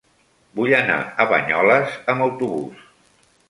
[0.59, 0.95] Vull anar
[1.25, 2.85] a Banyoles amb autobús.